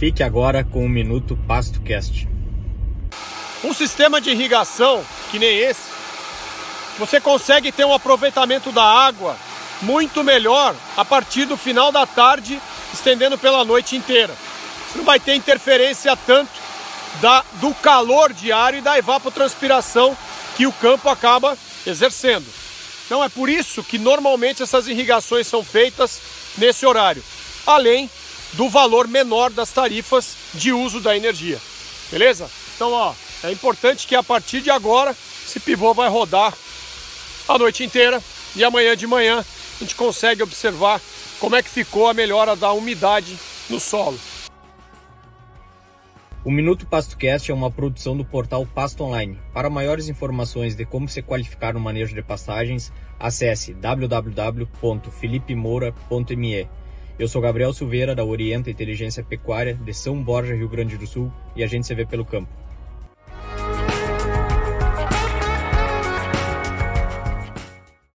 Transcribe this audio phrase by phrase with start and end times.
[0.00, 2.26] Fique agora com o Minuto PastoCast.
[3.62, 5.82] Um sistema de irrigação que nem esse,
[6.98, 9.36] você consegue ter um aproveitamento da água
[9.82, 12.58] muito melhor a partir do final da tarde,
[12.94, 14.34] estendendo pela noite inteira.
[14.88, 16.50] Você não vai ter interferência tanto
[17.20, 20.16] da, do calor diário e da evapotranspiração
[20.56, 22.46] que o campo acaba exercendo.
[23.04, 26.22] Então é por isso que normalmente essas irrigações são feitas
[26.56, 27.22] nesse horário,
[27.66, 28.08] além
[28.54, 31.58] do valor menor das tarifas de uso da energia.
[32.10, 32.50] Beleza?
[32.74, 33.14] Então, ó,
[33.44, 36.52] é importante que a partir de agora esse pivô vai rodar
[37.48, 38.22] a noite inteira
[38.54, 41.00] e amanhã de manhã a gente consegue observar
[41.38, 44.18] como é que ficou a melhora da umidade no solo.
[46.42, 49.38] O Minuto PastoCast é uma produção do portal Pasto Online.
[49.52, 56.66] Para maiores informações de como se qualificar no manejo de pastagens, acesse www.felipemoura.me.
[57.20, 61.30] Eu sou Gabriel Silveira, da Orienta Inteligência Pecuária, de São Borja, Rio Grande do Sul,
[61.54, 62.50] e a gente se vê pelo campo.